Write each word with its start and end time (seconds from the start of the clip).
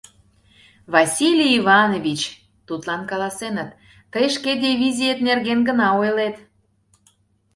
—Василий 0.93 1.53
Иванович!— 1.59 2.21
тудлан 2.67 3.01
каласеныт,— 3.09 3.69
тый 4.11 4.25
шке 4.35 4.51
дивизиет 4.63 5.19
нерген 5.27 5.59
гына 5.69 5.87
ойлет... 6.01 6.35